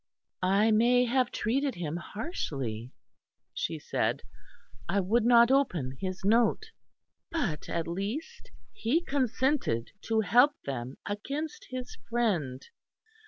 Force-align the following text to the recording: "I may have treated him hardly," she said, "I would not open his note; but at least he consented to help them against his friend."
"I 0.41 0.71
may 0.71 1.05
have 1.05 1.29
treated 1.31 1.75
him 1.75 1.97
hardly," 1.97 2.91
she 3.53 3.77
said, 3.77 4.23
"I 4.89 4.99
would 4.99 5.23
not 5.25 5.51
open 5.51 5.95
his 6.01 6.25
note; 6.25 6.71
but 7.29 7.69
at 7.69 7.87
least 7.87 8.49
he 8.73 9.01
consented 9.03 9.91
to 10.05 10.21
help 10.21 10.53
them 10.65 10.97
against 11.05 11.67
his 11.69 11.97
friend." 12.09 12.67